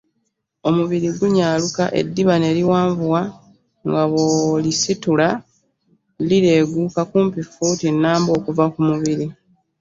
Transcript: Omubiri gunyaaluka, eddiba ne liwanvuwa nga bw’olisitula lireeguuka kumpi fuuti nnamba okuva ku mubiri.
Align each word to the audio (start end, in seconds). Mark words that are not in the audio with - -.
Omubiri 0.67 1.07
gunyaaluka, 1.17 1.83
eddiba 2.01 2.35
ne 2.39 2.49
liwanvuwa 2.57 3.21
nga 3.87 4.03
bw’olisitula 4.09 5.27
lireeguuka 6.27 7.01
kumpi 7.11 7.41
fuuti 7.51 7.85
nnamba 7.91 8.29
okuva 8.37 8.65
ku 8.73 8.79
mubiri. 8.89 9.25